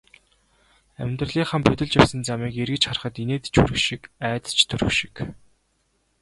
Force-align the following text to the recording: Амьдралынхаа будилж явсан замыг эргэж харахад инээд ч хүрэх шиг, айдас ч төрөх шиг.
Амьдралынхаа 1.01 1.59
будилж 1.67 1.93
явсан 2.01 2.21
замыг 2.27 2.53
эргэж 2.63 2.83
харахад 2.85 3.15
инээд 3.23 3.43
ч 3.53 3.55
хүрэх 3.59 3.81
шиг, 3.87 4.01
айдас 4.29 4.53
ч 4.57 4.59
төрөх 4.69 4.91
шиг. 4.99 5.15